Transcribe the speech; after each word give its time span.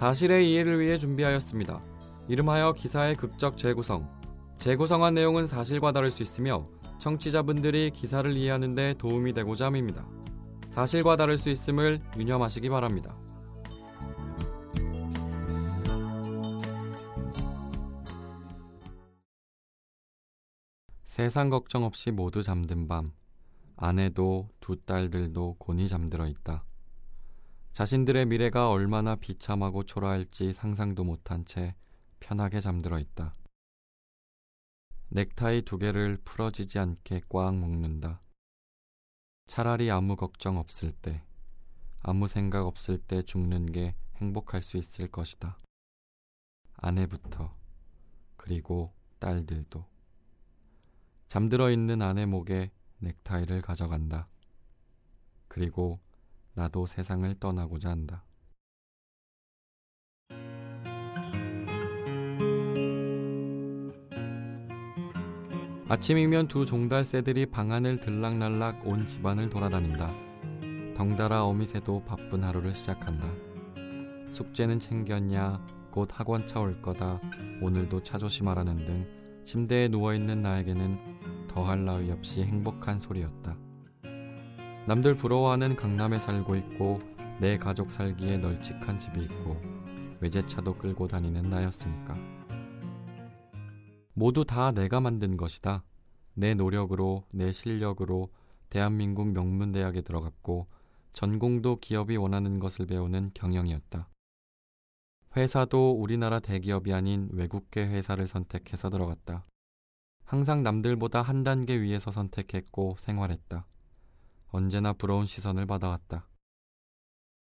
사실의 0.00 0.50
이해를 0.50 0.80
위해 0.80 0.96
준비하였습니다. 0.96 1.84
이름하여 2.26 2.72
기사의 2.72 3.16
극적 3.16 3.58
재구성. 3.58 4.08
재구성한 4.58 5.12
내용은 5.12 5.46
사실과 5.46 5.92
다를 5.92 6.10
수 6.10 6.22
있으며 6.22 6.66
청취자분들이 6.98 7.90
기사를 7.90 8.34
이해하는 8.34 8.74
데 8.74 8.94
도움이 8.94 9.34
되고자 9.34 9.66
함입니다. 9.66 10.08
사실과 10.70 11.16
다를 11.16 11.36
수 11.36 11.50
있음을 11.50 12.00
유념하시기 12.16 12.70
바랍니다. 12.70 13.14
세상 21.04 21.50
걱정 21.50 21.84
없이 21.84 22.10
모두 22.10 22.42
잠든 22.42 22.88
밤, 22.88 23.12
아내도 23.76 24.48
두 24.60 24.76
딸들도 24.76 25.56
곤히 25.58 25.88
잠들어 25.88 26.26
있다. 26.26 26.64
자신들의 27.80 28.26
미래가 28.26 28.68
얼마나 28.68 29.16
비참하고 29.16 29.84
초라할지 29.84 30.52
상상도 30.52 31.02
못한 31.02 31.46
채 31.46 31.74
편하게 32.18 32.60
잠들어 32.60 32.98
있다. 32.98 33.34
넥타이 35.08 35.62
두 35.62 35.78
개를 35.78 36.18
풀어지지 36.22 36.78
않게 36.78 37.22
꽉 37.30 37.56
묶는다. 37.56 38.20
차라리 39.46 39.90
아무 39.90 40.14
걱정 40.14 40.58
없을 40.58 40.92
때, 40.92 41.22
아무 42.00 42.26
생각 42.26 42.66
없을 42.66 42.98
때 42.98 43.22
죽는 43.22 43.72
게 43.72 43.94
행복할 44.16 44.60
수 44.60 44.76
있을 44.76 45.08
것이다. 45.08 45.56
아내부터, 46.76 47.56
그리고 48.36 48.92
딸들도. 49.20 49.86
잠들어 51.28 51.70
있는 51.70 52.02
아내 52.02 52.26
목에 52.26 52.72
넥타이를 52.98 53.62
가져간다. 53.62 54.28
그리고 55.48 55.98
나도 56.54 56.86
세상을 56.86 57.34
떠나고자 57.38 57.90
한다. 57.90 58.24
아침이면 65.88 66.46
두 66.46 66.66
종달새들이 66.66 67.46
방안을 67.46 68.00
들락날락 68.00 68.86
온 68.86 69.06
집안을 69.06 69.50
돌아다닌다. 69.50 70.08
덩달아 70.96 71.44
어미새도 71.46 72.04
바쁜 72.04 72.44
하루를 72.44 72.74
시작한다. 72.74 73.26
숙제는 74.30 74.78
챙겼냐? 74.78 75.66
곧 75.90 76.08
학원 76.12 76.46
차 76.46 76.60
올 76.60 76.80
거다. 76.80 77.20
오늘도 77.60 78.04
차 78.04 78.18
조심하라는 78.18 78.76
등 78.84 79.06
침대에 79.44 79.88
누워있는 79.88 80.42
나에게는 80.42 81.48
더할 81.48 81.84
나위 81.84 82.12
없이 82.12 82.44
행복한 82.44 83.00
소리였다. 83.00 83.56
남들 84.86 85.14
부러워하는 85.14 85.76
강남에 85.76 86.18
살고 86.18 86.56
있고 86.56 86.98
내 87.38 87.58
가족 87.58 87.90
살기에 87.90 88.38
널찍한 88.38 88.98
집이 88.98 89.22
있고 89.24 89.60
외제차도 90.20 90.74
끌고 90.78 91.06
다니는 91.06 91.50
나였으니까. 91.50 92.16
모두 94.14 94.44
다 94.44 94.72
내가 94.72 95.00
만든 95.00 95.36
것이다. 95.36 95.84
내 96.34 96.54
노력으로, 96.54 97.24
내 97.30 97.52
실력으로 97.52 98.30
대한민국 98.70 99.28
명문대학에 99.32 100.00
들어갔고 100.00 100.66
전공도 101.12 101.76
기업이 101.76 102.16
원하는 102.16 102.58
것을 102.58 102.86
배우는 102.86 103.32
경영이었다. 103.34 104.08
회사도 105.36 105.92
우리나라 105.92 106.40
대기업이 106.40 106.92
아닌 106.92 107.28
외국계 107.32 107.86
회사를 107.86 108.26
선택해서 108.26 108.88
들어갔다. 108.88 109.44
항상 110.24 110.62
남들보다 110.62 111.22
한 111.22 111.44
단계 111.44 111.80
위에서 111.80 112.10
선택했고 112.10 112.96
생활했다. 112.98 113.66
언제나 114.52 114.92
부러운 114.92 115.26
시선을 115.26 115.66
받아왔다. 115.66 116.28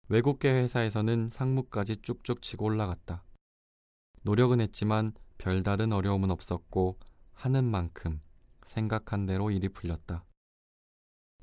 외국계 0.09 0.49
회사에서는 0.49 1.27
상무까지 1.27 1.97
쭉쭉 1.97 2.41
치고 2.41 2.65
올라갔다. 2.65 3.23
노력은 4.23 4.61
했지만 4.61 5.13
별다른 5.37 5.91
어려움은 5.91 6.31
없었고 6.31 6.97
하는 7.33 7.65
만큼 7.65 8.21
생각한 8.65 9.25
대로 9.25 9.51
일이 9.51 9.69
풀렸다. 9.69 10.25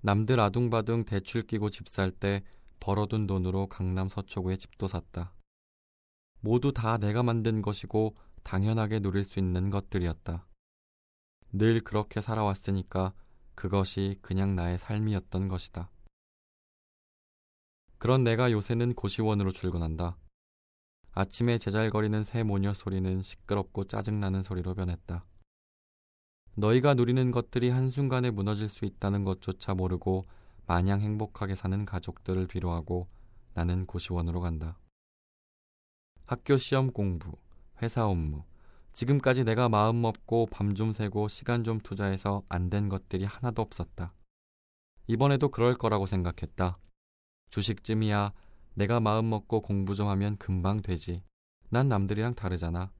남들 0.02 0.40
아둥바둥 0.40 1.04
대출 1.04 1.46
끼고 1.46 1.70
집 1.70 1.88
살 1.88 2.10
때 2.10 2.42
벌어둔 2.80 3.26
돈으로 3.26 3.66
강남 3.66 4.08
서초구에 4.08 4.56
집도 4.56 4.86
샀다. 4.86 5.34
모두 6.40 6.72
다 6.72 6.96
내가 6.96 7.22
만든 7.22 7.60
것이고 7.60 8.16
당연하게 8.42 9.00
누릴 9.00 9.24
수 9.24 9.38
있는 9.38 9.68
것들이었다. 9.68 10.46
늘 11.52 11.80
그렇게 11.80 12.22
살아왔으니까 12.22 13.12
그것이 13.60 14.16
그냥 14.22 14.56
나의 14.56 14.78
삶이었던 14.78 15.48
것이다. 15.48 15.90
그런 17.98 18.24
내가 18.24 18.50
요새는 18.52 18.94
고시원으로 18.94 19.52
출근한다. 19.52 20.16
아침에 21.12 21.58
제잘거리는 21.58 22.24
새 22.24 22.42
모녀 22.42 22.72
소리는 22.72 23.20
시끄럽고 23.20 23.84
짜증나는 23.84 24.42
소리로 24.42 24.72
변했다. 24.72 25.26
너희가 26.56 26.94
누리는 26.94 27.30
것들이 27.32 27.68
한순간에 27.68 28.30
무너질 28.30 28.70
수 28.70 28.86
있다는 28.86 29.24
것조차 29.24 29.74
모르고 29.74 30.26
마냥 30.64 31.02
행복하게 31.02 31.54
사는 31.54 31.84
가족들을 31.84 32.46
뒤로하고 32.46 33.08
나는 33.52 33.84
고시원으로 33.84 34.40
간다. 34.40 34.78
학교 36.24 36.56
시험 36.56 36.90
공부, 36.90 37.36
회사 37.82 38.06
업무, 38.06 38.42
지금까지 38.92 39.44
내가 39.44 39.68
마음 39.68 40.02
먹고 40.02 40.46
밤 40.46 40.74
좀 40.74 40.92
새고 40.92 41.28
시간 41.28 41.64
좀 41.64 41.80
투자해서 41.80 42.42
안 42.48 42.70
된 42.70 42.88
것들이 42.88 43.24
하나도 43.24 43.62
없었다. 43.62 44.12
이번에도 45.06 45.48
그럴 45.48 45.76
거라고 45.76 46.06
생각했다. 46.06 46.78
주식쯤이야 47.50 48.32
내가 48.74 49.00
마음 49.00 49.30
먹고 49.30 49.62
공부 49.62 49.94
좀 49.94 50.08
하면 50.08 50.36
금방 50.36 50.82
되지. 50.82 51.22
난 51.68 51.88
남들이랑 51.88 52.34
다르잖아. 52.34 52.92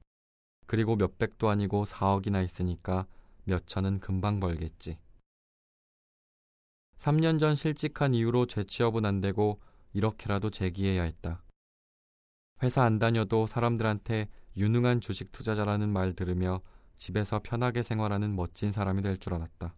그리고 0.67 0.95
몇백도 0.95 1.49
아니고 1.49 1.83
4억이나 1.85 2.43
있으니까 2.43 3.05
몇 3.43 3.67
천은 3.67 3.99
금방 3.99 4.39
벌겠지. 4.39 4.97
3년 6.97 7.39
전 7.39 7.55
실직한 7.55 8.13
이후로 8.13 8.45
재취업은 8.45 9.05
안 9.05 9.21
되고 9.21 9.59
이렇게라도 9.93 10.49
재기해야 10.49 11.03
했다. 11.03 11.43
회사 12.63 12.83
안 12.83 12.99
다녀도 12.99 13.47
사람들한테 13.47 14.29
유능한 14.57 15.01
주식 15.01 15.31
투자자라는 15.31 15.89
말 15.89 16.13
들으며 16.13 16.61
집에서 16.97 17.39
편하게 17.43 17.83
생활하는 17.83 18.35
멋진 18.35 18.71
사람이 18.71 19.01
될 19.01 19.17
줄 19.17 19.33
알았다. 19.33 19.75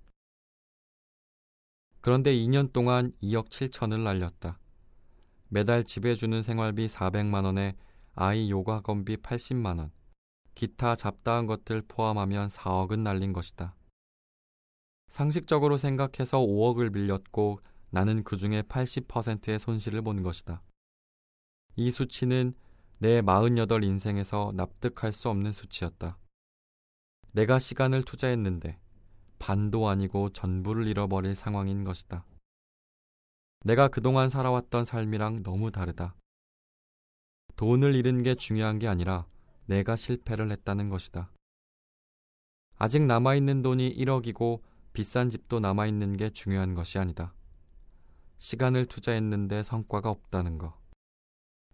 그런데 2.01 2.33
2년 2.33 2.73
동안 2.73 3.13
2억 3.21 3.47
7천을 3.49 4.03
날렸다. 4.03 4.59
매달 5.47 5.83
집에 5.83 6.15
주는 6.15 6.41
생활비 6.41 6.87
400만 6.87 7.45
원에 7.45 7.75
아이 8.15 8.51
요가 8.51 8.77
학원비 8.77 9.17
80만 9.17 9.79
원, 9.79 9.91
기타 10.53 10.95
잡다한 10.95 11.45
것들 11.47 11.83
포함하면 11.87 12.47
4억은 12.47 12.99
날린 12.99 13.33
것이다. 13.33 13.75
상식적으로 15.07 15.77
생각해서 15.77 16.39
5억을 16.39 16.93
빌렸고 16.93 17.61
나는 17.91 18.23
그 18.23 18.35
중에 18.35 18.63
80%의 18.63 19.59
손실을 19.59 20.01
본 20.01 20.23
것이다. 20.23 20.61
이 21.75 21.91
수치는 21.91 22.53
내 23.03 23.21
48 23.21 23.83
인생에서 23.83 24.53
납득할 24.55 25.11
수 25.11 25.27
없는 25.27 25.51
수치였다. 25.51 26.17
내가 27.33 27.59
시간을 27.59 28.03
투자했는데 28.03 28.79
반도 29.39 29.89
아니고 29.89 30.29
전부를 30.29 30.87
잃어버릴 30.87 31.35
상황인 31.35 31.83
것이다. 31.83 32.25
내가 33.65 33.89
그동안 33.89 34.29
살아왔던 34.29 34.85
삶이랑 34.85 35.43
너무 35.43 35.69
다르다. 35.69 36.15
돈을 37.57 37.93
잃은 37.93 38.23
게 38.23 38.35
중요한 38.35 38.79
게 38.79 38.87
아니라 38.87 39.27
내가 39.65 39.97
실패를 39.97 40.49
했다는 40.49 40.87
것이다. 40.87 41.29
아직 42.77 43.01
남아있는 43.01 43.63
돈이 43.63 43.97
1억이고 43.97 44.61
비싼 44.93 45.29
집도 45.29 45.59
남아있는 45.59 46.15
게 46.15 46.29
중요한 46.29 46.73
것이 46.73 46.99
아니다. 46.99 47.33
시간을 48.37 48.85
투자했는데 48.85 49.63
성과가 49.63 50.09
없다는 50.09 50.57
거. 50.57 50.81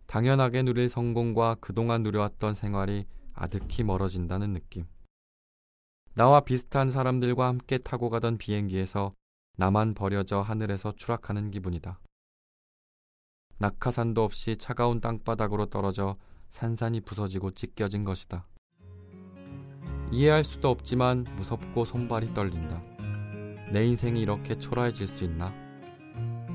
당연하게 0.09 0.63
누릴 0.63 0.89
성공과 0.89 1.55
그동안 1.61 2.01
누려왔던 2.01 2.55
생활이 2.55 3.05
아득히 3.31 3.83
멀어진다는 3.83 4.53
느낌. 4.53 4.87
나와 6.15 6.39
비슷한 6.39 6.89
사람들과 6.89 7.47
함께 7.47 7.77
타고 7.77 8.09
가던 8.09 8.39
비행기에서 8.39 9.13
나만 9.57 9.93
버려져 9.93 10.41
하늘에서 10.41 10.93
추락하는 10.93 11.51
기분이다. 11.51 11.99
낙하산도 13.59 14.23
없이 14.23 14.57
차가운 14.57 14.99
땅바닥으로 14.99 15.67
떨어져 15.67 16.17
산산이 16.49 17.01
부서지고 17.01 17.51
찢겨진 17.51 18.03
것이다. 18.03 18.47
이해할 20.11 20.43
수도 20.43 20.71
없지만 20.71 21.23
무섭고 21.35 21.85
손발이 21.85 22.33
떨린다. 22.33 22.81
내 23.71 23.85
인생이 23.85 24.19
이렇게 24.19 24.57
초라해질 24.57 25.07
수 25.07 25.23
있나? 25.23 25.53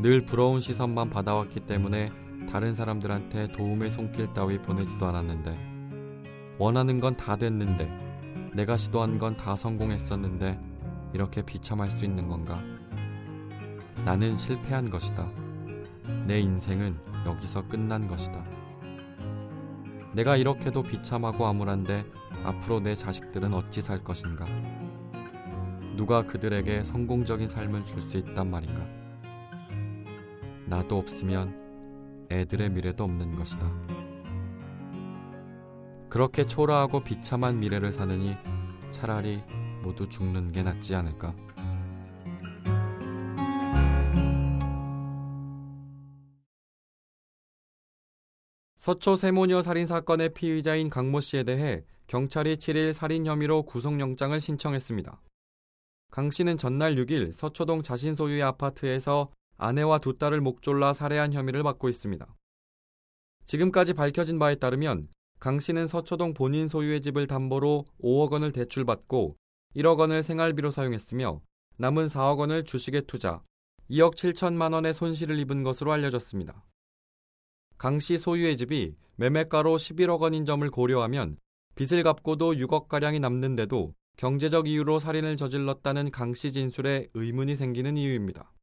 늘 0.03 0.25
부러운 0.25 0.61
시선만 0.61 1.09
받아왔기 1.09 1.61
때문에 1.67 2.24
다른 2.55 2.73
사람들한테 2.73 3.49
도움의 3.49 3.91
손길 3.91 4.33
따위 4.33 4.59
보내지도 4.63 5.07
않았는데 5.07 6.55
원하는 6.57 7.01
건 7.01 7.17
다 7.17 7.35
됐는데 7.35 7.91
내가 8.55 8.77
시도한 8.77 9.19
건 9.19 9.37
다 9.37 9.57
성공했었는데 9.57 10.61
이렇게 11.13 11.43
비참할 11.43 11.91
수 11.91 12.05
있는 12.05 12.29
건가? 12.29 12.63
나는 14.05 14.37
실패한 14.37 14.89
것이다. 14.89 15.29
내 16.29 16.39
인생은 16.39 16.97
여기서 17.27 17.67
끝난 17.67 18.07
것이다. 18.07 18.41
내가 20.13 20.37
이렇게도 20.37 20.85
비참하고 20.85 21.47
암울한데 21.49 22.05
앞으로 22.45 22.79
내 22.79 22.95
자식들은 22.95 23.53
어찌 23.53 23.81
살 23.81 24.05
것인가? 24.05 24.45
누가 25.97 26.25
그들에게 26.25 26.85
성공적인 26.85 27.49
삶을 27.49 27.85
줄 27.85 28.01
수 28.01 28.17
있단 28.19 28.49
말인가? 28.49 28.87
나도 30.67 30.99
없으면 30.99 31.64
애들의 32.41 32.71
미래도 32.71 33.05
없는 33.05 33.37
것이다. 33.37 33.71
그렇게 36.09 36.47
초라하고 36.47 37.03
비참한 37.03 37.59
미래를 37.59 37.93
사느니 37.93 38.35
차라리 38.91 39.43
모두 39.83 40.09
죽는 40.09 40.53
게 40.53 40.63
낫지 40.63 40.95
않을까? 40.95 41.35
서초 48.77 49.17
세모녀 49.17 49.63
살인 49.63 49.87
사건의 49.87 50.35
피의자인 50.35 50.91
강모 50.91 51.21
씨에 51.21 51.43
대해 51.43 51.85
경찰이 52.07 52.57
7일 52.57 52.93
살인 52.93 53.25
혐의로 53.25 53.63
구속영장을 53.63 54.39
신청했습니다. 54.39 55.23
강 56.11 56.31
씨는 56.31 56.59
전날 56.59 56.95
6일 56.95 57.33
서초동 57.33 57.83
자신 57.83 58.15
소유의 58.15 58.43
아파트에서 58.43 59.31
아내와 59.57 59.99
두 59.99 60.19
딸을 60.19 60.41
목졸라 60.41 60.93
살해한 60.93 61.33
혐의를 61.33 61.63
받고 61.63 61.89
있습니다. 61.89 62.27
지금까지 63.47 63.95
밝혀진 63.95 64.39
바에 64.39 64.55
따르면 64.57 65.09
강 65.39 65.59
씨는 65.59 65.87
서초동 65.87 66.35
본인 66.35 66.69
소유의 66.69 67.03
집을 67.03 67.27
담보로 67.27 67.85
5억 68.03 68.33
원을 68.33 68.53
대출받고 68.53 69.37
1억 69.77 69.99
원을 69.99 70.23
생활비로 70.23 70.71
사용했으며 70.71 71.43
남은 71.77 72.07
4억 72.07 72.39
원을 72.39 72.65
주식에 72.65 73.03
투자, 73.03 73.43
2억 73.91 74.15
7천만 74.15 74.73
원의 74.73 74.95
손실을 74.95 75.39
입은 75.41 75.63
것으로 75.63 75.93
알려졌습니다. 75.93 76.65
강 77.77 77.99
씨 77.99 78.17
소유의 78.17 78.57
집이 78.57 78.95
매매가로 79.17 79.77
11억 79.77 80.21
원인 80.21 80.45
점을 80.47 80.69
고려하면 80.71 81.37
빚을 81.75 82.03
갚고도 82.03 82.55
6억가량이 82.55 83.21
남는데도 83.21 83.95
경제적 84.17 84.69
이유로 84.69 85.01
살인을 85.01 85.37
저질렀다는 85.37 86.13
강 86.13 86.33
씨 86.35 86.53
진술에 86.53 87.09
의문이 87.15 87.57
생기는 87.57 87.97
이유입니다. 87.97 88.54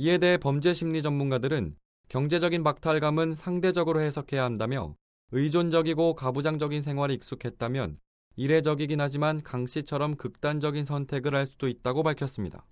이에 0.00 0.18
대해 0.18 0.36
범죄 0.36 0.74
심리 0.74 1.02
전문가들은 1.02 1.74
경제적인 2.08 2.62
박탈감은 2.62 3.34
상대적으로 3.34 4.00
해석해야 4.00 4.44
한다며 4.44 4.94
의존적이고 5.32 6.14
가부장적인 6.14 6.82
생활에 6.82 7.14
익숙했다면 7.14 7.98
이례적이긴 8.36 9.00
하지만 9.00 9.42
강 9.42 9.66
씨처럼 9.66 10.14
극단적인 10.14 10.84
선택을 10.84 11.34
할 11.34 11.46
수도 11.46 11.66
있다고 11.66 12.04
밝혔습니다. 12.04 12.64